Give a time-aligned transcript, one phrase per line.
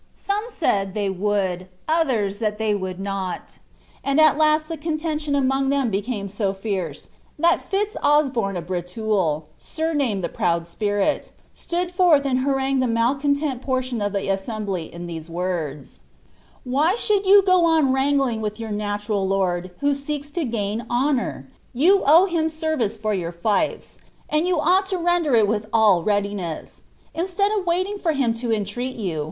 [0.15, 3.59] &>me said," they would," others," that titey would not;"
[4.03, 8.57] and at last the contention among them became so fierce, that Fits Osbom.
[8.57, 14.27] of Breteul, sumamed the Proud Spirit, stood forth and baiuigued the malcontent portion of the
[14.27, 16.01] assembly in these words:—."
[16.63, 21.47] Why should you go on wrangling with your natural lord, who Mtkt to gain honour?
[21.75, 23.99] You owe him service for your fiefs,
[24.29, 26.81] and you ou^l M Tender it with all readiness.
[27.13, 29.19] Instead of waiting for him to entreat yOQ.